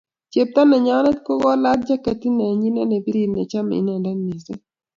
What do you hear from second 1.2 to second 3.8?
ko kelach jacketit nenyinet ne birir ne chame